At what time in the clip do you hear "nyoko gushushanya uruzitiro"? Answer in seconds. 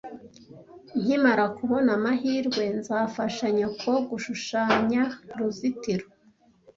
3.57-6.05